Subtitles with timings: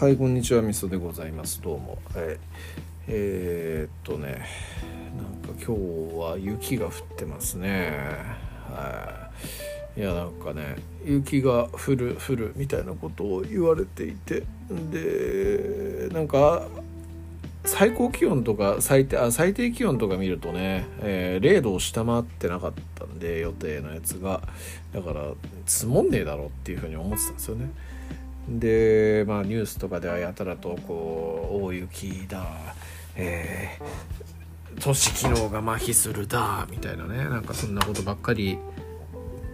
[0.00, 1.60] はいこんにちはみそでございます。
[1.60, 1.98] どうも。
[2.16, 2.38] え
[3.06, 4.46] えー、っとね
[5.14, 7.98] なんか今日は雪が降ってますね。
[8.70, 9.30] は
[9.96, 10.00] い。
[10.00, 14.44] いやなんかね雪が降る降るみたいなことを言われていて。
[14.90, 16.66] でなんか
[17.66, 24.40] 最高気温とか最低あ最低気温とか見るとね、えー、0度を下回ってなかったんで予定のやつが。
[24.94, 25.34] だから
[25.66, 27.70] 積もんねえだろうっていうふうに思ってたんですよね。
[28.50, 32.44] でまあニュースとかではやたらとこう大雪だ
[33.16, 37.24] えー、都市機能が麻痺するだみたいなね。
[37.24, 38.58] なんかそんなことばっかり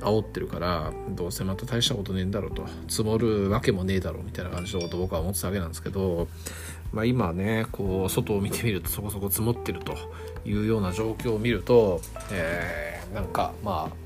[0.00, 2.66] 煽ってるからどうせまた大したことねえんだろうと。
[2.88, 6.28] 積もるわけもねえだろうみたいな感じのことを僕は思ってたわけなんですけど、
[6.92, 9.94] まあ、今ねこう外を見てみるとそこそこ積もってると
[10.44, 12.00] いうような状況を見ると、
[12.32, 14.01] えー、なんかまあ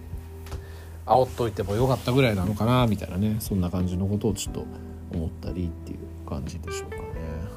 [1.07, 4.67] 煽っといてもよかったぐらいなのかなみたいなねそんな感じのことをちょっと
[5.13, 7.03] 思ったりっていう感じでしょうかね。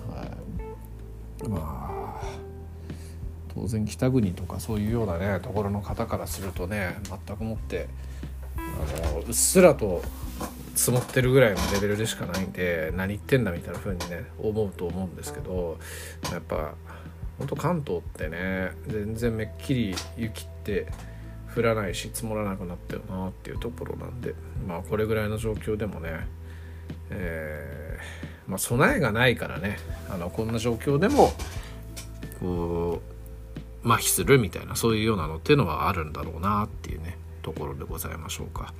[0.10, 0.26] は
[1.46, 1.90] い、まあ
[3.54, 7.90] 当然北国とかそういうようなねところの方からするとね全くもって
[8.56, 10.02] あのうっすらと
[10.76, 15.78] 積もってるぐらいのレベルでしかないんで何言ってんだみたいな風にね思うと思うんですけど
[16.32, 16.76] やっぱ
[17.38, 20.88] ほんと関東ってね全然めっきり雪って
[21.56, 24.34] 降らないし積もらなくなったよなっていうところなんで
[24.68, 26.28] まあこれぐらいの状況でもね
[27.12, 29.78] えー、まあ、備えがないからね
[30.10, 31.34] あのこんな状況でも
[32.40, 33.02] こ
[33.84, 38.74] う麻痺するみたいなそういうようなのっていうのはあるんだろうなっていうねところでございましょうか。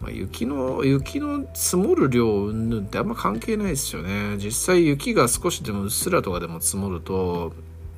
[0.00, 7.52] まあ、雪の雪の積もる量云々ってあんま関係ないですよね実際雪が少しでもうっすらとかでも積もると、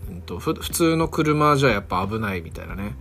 [0.09, 2.95] うんと、普通の車じゃやっぱ危ないみたいなね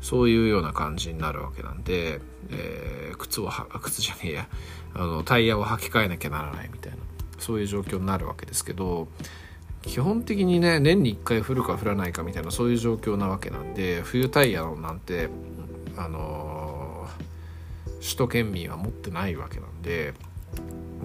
[0.00, 3.50] そういうような感じになるわけなんで、えー、靴を
[3.82, 4.48] 靴じゃねえや。
[4.94, 6.98] あのタイヤを履き替えなきゃならないみたいな。
[7.38, 9.08] そういう状況になるわけですけど
[9.82, 15.28] 基本的にね年に1回降るか降らないかみたいなそういう状況なわけなんで冬タイヤなんて
[15.96, 17.06] あの
[18.00, 20.14] 首都圏民は持ってないわけなんで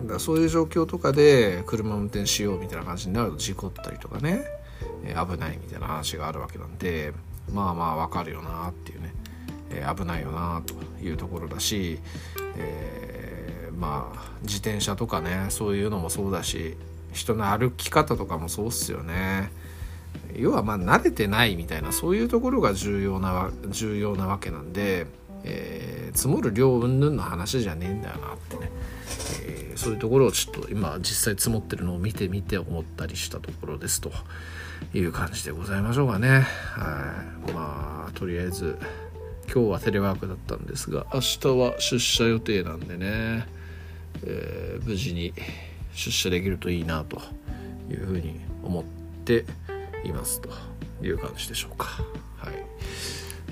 [0.07, 4.44] だそういう状況とかで車運転しようみたいな感じになると事故ったりとかね、
[5.03, 7.13] え危ないみたいな話があるわけなんで
[7.53, 9.13] まあまあわかるよなっていうね、
[9.69, 10.73] え危ないよなと
[11.03, 12.00] いうところだし、
[12.57, 16.78] えー、まあ自転車とかねそういうのもそうだし
[17.13, 19.51] 人の歩き方とかもそうっすよね。
[20.35, 25.07] 要はまあ慣れてないみたいなそういうところが重要な重要なわけなんで、
[25.44, 28.72] えー、積もる量云々の話じゃねえんだよなってね、
[29.81, 34.12] そういうところをちょっと今実際積もってるのを見てみて思ったりしたところですと
[34.94, 36.42] いう感じでございましょうかね。
[36.42, 37.52] はい。
[37.52, 38.78] まあとりあえず
[39.52, 43.47] 今日はテレワークだったんですが明日は出社予定なんでね、
[44.24, 45.34] えー、無事に
[45.96, 47.19] 出社できるといいなと
[47.90, 48.84] いうふうに思っ
[49.25, 49.46] て
[50.06, 50.50] いますと
[51.02, 51.88] いう感じでしょうか。
[52.38, 52.53] はい。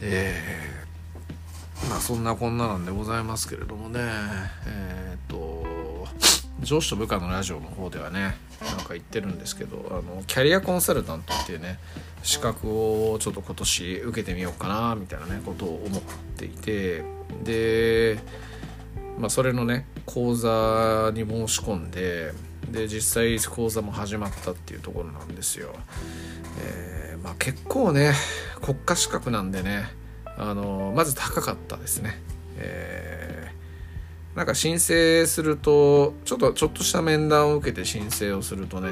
[0.01, 3.99] えー、まあそんなこんななんでございますけれどもね。
[4.67, 5.58] えっ、と
[6.69, 11.79] 上司と部下のラジオの方ではねなんか言ってるんですけどあのキャリアコンサルタントっていうね
[12.21, 16.01] 資格をちょっと今年受けてみようかなみたいなねことを思っ
[16.37, 17.03] ていて
[17.43, 18.19] で
[19.17, 22.33] まあそれのね講座に申し込んで
[22.69, 25.73] で実際講座も始まったっていうところなんですよ。
[26.61, 28.13] えー、まあ、結構ね
[28.61, 29.85] 国家資格なんでね
[30.37, 32.21] あのまず高かったですね。
[32.57, 33.28] えー、
[34.35, 38.91] なんか申請するとちょっとちょっとした面談を受けて申請をするとね、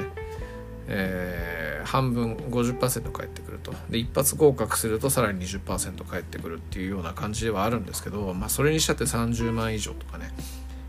[0.88, 3.72] えー、半分50%返ってくると。
[3.88, 10.30] で一発合格するとさらに20%返ってくるっていうような感じではあるんですけど、まあ、それにしたって30万以上とかね、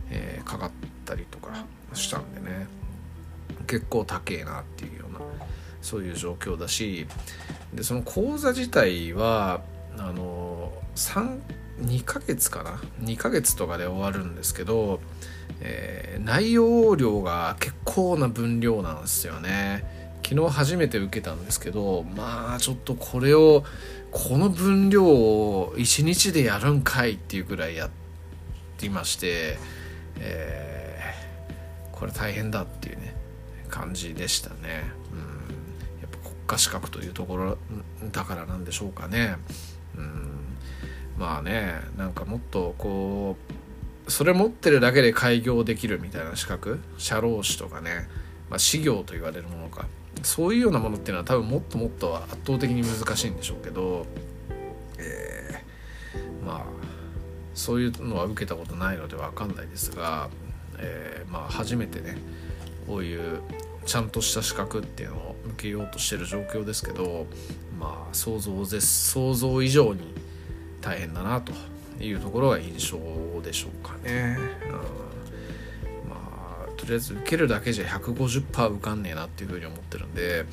[0.09, 0.71] えー、かかっ
[1.05, 2.67] たりとかしたんでね
[3.67, 5.19] 結構高えなっていうような
[5.81, 7.07] そういう状況だし
[7.73, 9.61] でその講座自体は
[9.97, 10.73] あの
[11.81, 14.99] 2ヶ月かな？2ヶ月とかで終わるんですけど、
[15.61, 19.83] えー、内容量が結構な分量なんですよね
[20.23, 23.63] 昨日初めて受けたんですけどまあちょっとこれを
[24.11, 27.89] この分量を1日でやるんかいっていうくらいやっ
[28.77, 29.57] ていまして、
[30.19, 33.15] えー、これ大変だっていうね
[33.69, 34.83] 感じでしたね。
[35.11, 37.57] うん、やっぱ国家資格というところ
[38.11, 39.35] だからなんでしょうかね。
[41.19, 43.35] まあねなんかもっとこ
[44.07, 46.79] うそれ持ってるだけで開業できるみたいな資格？
[46.97, 48.07] 社労士とかね、
[48.49, 49.85] まあ、事業と言われるものか。
[50.23, 54.05] そういうようなものっていうのは多分もっともっと圧倒的に難しいんでしょうけど、
[54.97, 56.65] えー、まあ
[57.53, 60.29] そういうのは受けたことないので分かんないですが、
[60.77, 62.17] えー、まあ初めてね
[62.87, 63.41] こういう
[63.85, 67.27] ちゃんとした資格っていうのを受けようとしてる状況ですけど
[67.79, 70.13] まあ想像です想像以上に
[70.81, 71.53] 大変だなと
[72.03, 74.37] いうところが印象でしょうかね。
[76.03, 80.45] うん、まあとりあえず受けるだけじゃ150%受かんねえなっていうふうに思ってるんで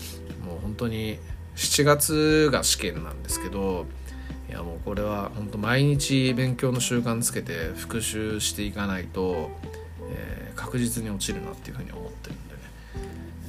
[0.44, 1.18] もう本当に
[1.56, 3.86] 7月が試験なんですけど
[4.48, 9.50] いやもうこれは本当毎日勉強の習慣つけて復習していかないと、
[10.10, 12.60] えー、確実に落ちるなっていうふうに思ってるんでね、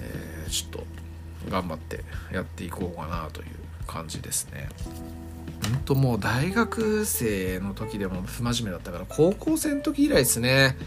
[0.01, 3.47] えー、ちょっと頑張ってやっていこうかなという
[3.85, 4.69] 感じですね。
[5.63, 10.77] 本当もう大学生の時でも不真面目だったから高校生の時以来ですね。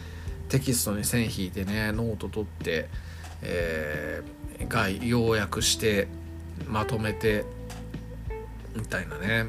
[0.49, 2.89] テキストに線引いてねノート取って、
[3.43, 6.09] えー、が要約して
[6.67, 7.45] まとめて
[8.75, 9.47] みたいなね。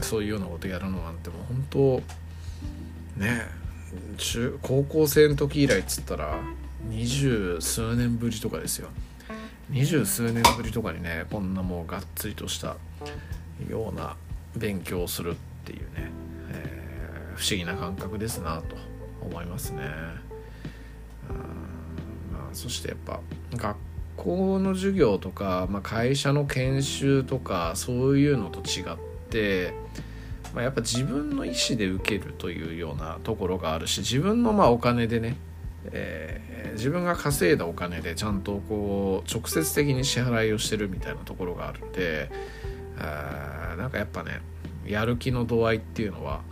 [0.00, 2.02] そういうようなことやるのなんてもう本
[3.16, 3.46] 当ね
[4.16, 6.40] 中高校生の時以来っつったら
[6.88, 8.88] 二十数年ぶりとかですよ。
[9.70, 12.76] 二十数年ぶりとかにねこんなもうがっつりとした
[13.70, 14.16] ような
[14.56, 15.34] 勉強するっ
[15.64, 16.10] ていうね、
[16.50, 18.76] えー、不思議な感覚ですなと
[19.20, 19.82] 思いますね。
[22.32, 23.20] まあ、そしてやっぱ
[23.56, 23.76] 学
[24.16, 28.96] 校の授業とか、まあ、会社の研修とかそういうのと違っ
[29.30, 29.74] て、
[30.54, 35.36] まあ、やっぱ自分の意思で受けるというようなところがあるし自分のまお金でね、
[35.86, 42.30] えー、自分が稼いだお金でちゃんとこう直接的に支払いをしてるみたいなところがあるんで
[42.98, 44.40] あなんかやっぱね
[44.86, 46.42] やる気の度合いっていうのは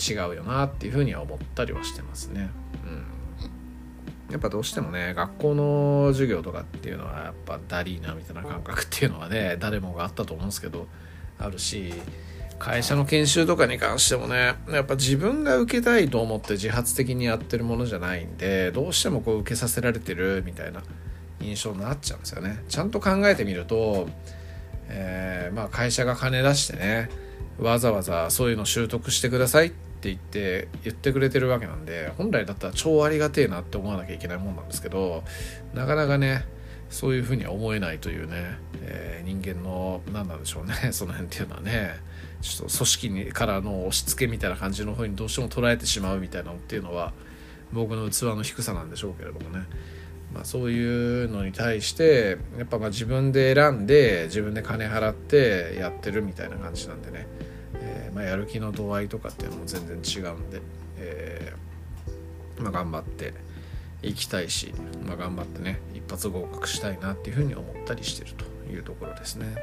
[0.00, 2.48] 違うよなっていうふうには思ったりはしてますね。
[2.84, 10.86] うん、やっぱどうしてもね学校の授業とかっていうのはやっぱダリーナみたいな感覚っていうのはね誰もがあったと思うんですけど
[11.38, 11.92] あるし
[12.58, 20.82] 会社の研修とかに関してもねやっぱ自分が受けたいと思って自発的にやってるものじゃないんでどうしてもこう受けさせられてるみたいな
[21.40, 22.62] 印象になっちゃうんですよね。
[22.68, 24.08] ちゃんと考えてみると
[24.90, 27.08] えー、まあ、会社が金出してね
[27.58, 35.22] わざわざそういうの習得してくださいって言って言ってくれてるわけなんで本来だったら超ありがてえなって思わなきゃいけないもんなんですけど
[35.74, 36.44] なかなかね
[36.88, 41.96] そういうふうには思えないというね、えー、人間の何なんでしょうね その辺っていうのはね
[42.40, 47.12] ちょっと組織にからの押し付けみたいな感じのふうにどうしても捉えてしまうみたいなのっていうのは
[47.72, 49.66] 僕の器の低さなんでしょうけれどもね。
[50.34, 57.26] まあ、そういうのに対してやっぱまあ自分で選んで自分で金払ってやってるみたいな感じなんでね、
[57.74, 60.60] えー、まあ、やる気の度合いとかっていうのも全然違うんで、
[60.98, 63.34] えー、まあ、頑張って
[64.02, 64.72] いきたいし、
[65.06, 69.56] ま、頑張ってね一発合格したいなっていうふうに思ったりしてるというところですね。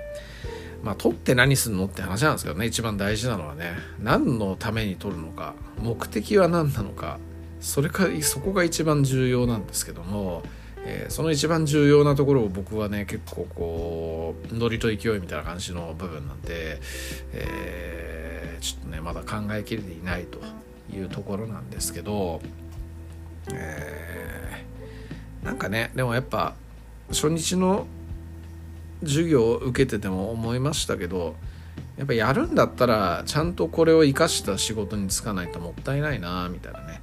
[0.83, 7.19] まあ、取って何するのって話なんですけどね一番大事なのはね何のために取るのか目的は何なのか
[7.59, 10.43] それかそこが一番重要なんですけども、
[10.83, 16.79] えー、その一番重要なところを僕はね結構こうノリと勢いみたいな感じの部分なんで、
[17.33, 20.39] えー、ちょっとねまだ考えきれていないと
[20.95, 22.41] いうところなんですけど、
[23.51, 26.55] えー、なんかねでもやっぱ
[27.09, 27.87] 初日の
[29.01, 31.35] 授業を受けてても思いましたけど
[31.97, 37.01] やっぱやるんだったらちゃんとこれを生かした仕事に就かないともったいないなみたいなね。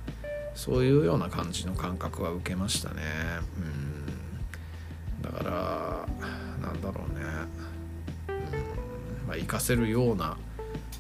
[0.55, 3.03] そういうような感じの感覚は受けましたね。
[3.59, 5.23] うん。
[5.23, 6.09] だから
[6.67, 7.25] なんだろうね。
[8.29, 9.29] うん。
[9.29, 10.37] まあ活かせるような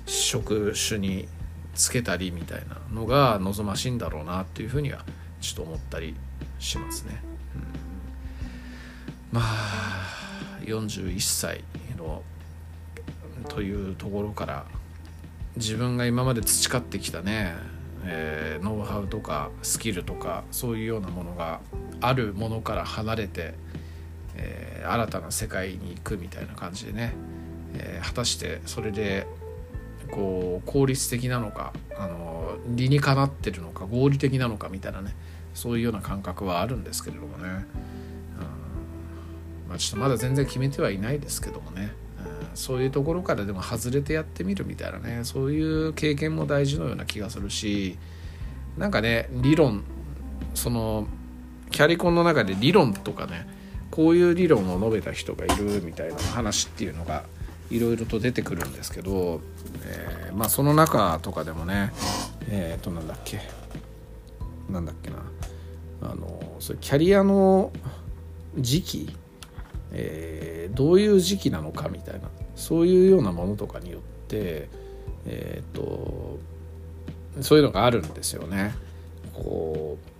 [0.06, 1.28] 職種に
[1.74, 5.04] つけたりみたいなのが望ましいんだろうなっていうふうには
[5.40, 6.14] ちょっと思ったり
[6.58, 7.20] しますね、
[9.32, 11.64] うん、まあ41歳
[11.98, 12.22] の
[13.48, 14.64] というところから
[15.56, 17.54] 自分が今まで培ってきたね
[18.06, 21.60] えー、ノウハウとかスキルとかそういうようなものが
[22.00, 23.54] あるものから離れて、
[24.36, 27.14] えー、新たな世界に行くみたいな感じでね、
[27.74, 29.26] えー、果たしてそれで
[30.10, 35.14] こう効率的なのかあの理にかなってるのか合理的なのかみたいなね
[35.54, 37.50] そういうような感覚はあるんですけれどもね、うん。
[39.68, 41.92] まあ、ちょっとまだ全然決めてはいないですけどもね。
[42.54, 47.98] そういうところからでも外れてやってみるみたいなねそういう経験も大事のような気がするし
[48.78, 49.84] なんかね理論
[50.54, 51.06] その
[51.70, 53.46] キャリコンの中で理論とかね
[53.90, 57.24] こういう理論を述べた人がいるみたいな話っていうのが
[57.70, 59.40] いろいろと出てくるんですけど、
[59.84, 61.92] えー、まあその中とかでもね
[62.48, 63.40] えっ、ー、となんだっけ
[64.70, 65.16] なんだっけな
[66.02, 67.72] あのそれキャリアの
[68.56, 69.16] 時期
[69.94, 72.28] えー、どういう時期なのかみたいな。
[72.56, 74.68] そういうようなものとかによって、
[75.26, 76.38] えーと、
[77.40, 78.74] そういうのがあるんですよね。
[79.32, 80.14] こう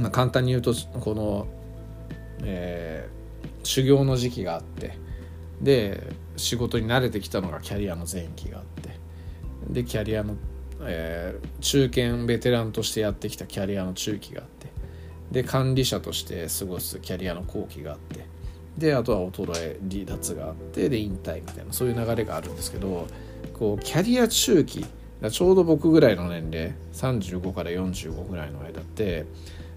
[0.00, 1.46] まあ、簡単に言うとこの、
[2.42, 4.96] えー、修行の時期があって
[5.60, 8.98] で仕事に慣れてきたのがキャリアの前期があって
[9.68, 10.36] でキャリアの、
[10.82, 14.68] えー、中堅ベテランとしてやってきたキャリアの中期があって
[15.30, 18.26] で管理者として過ごすキャリアの後期があって
[18.80, 23.06] であとは衰え離脱があってで引退みたいなそういう流れがあるんですけど
[23.52, 24.84] こうキャリア中期
[25.30, 29.26] ちょうど僕ぐらいの年齢35から45ぐらいの間って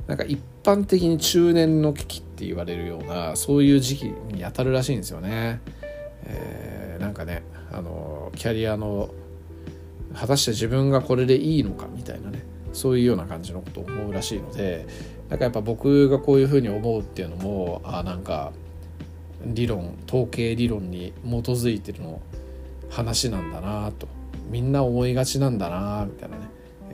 [0.07, 5.59] なんか一般的に中年の危機って言われるようなそういう時期に当たるらしいんですよね。
[6.25, 7.43] えー、なんかね
[7.73, 9.13] あのキャリアの
[10.15, 14.85] 果たして自分がこれでいいのかみたいなねそういうような感じのことを思うらしいので
[15.29, 18.53] なんかやっぱ僕がこういうふうに思うっていうのもあなんか
[19.45, 22.21] 理論統計理論に基づいてるの
[22.89, 24.07] 話なんだなと。
[24.49, 26.43] みんな思いがちなんだなみたいなね。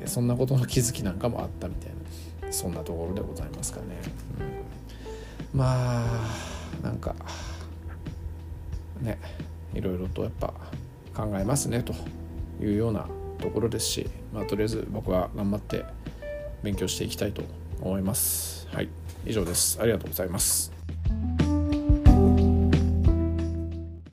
[0.05, 2.51] そんなことの気づきなんかもあったみたいな。
[2.51, 3.85] そんなところでございますかね。
[5.53, 7.15] うん、まあなんか
[9.01, 9.19] ね
[9.73, 10.53] いろいろとやっぱ
[11.15, 11.93] 考えますねと
[12.63, 13.07] いうような
[13.39, 15.85] ところですし、まあ、とりあえず僕は頑張って
[16.63, 17.43] 勉強していきたいと
[17.81, 18.67] 思います。
[18.71, 18.89] はい。
[19.25, 19.79] 以上です。
[19.81, 20.78] ありがとうございます。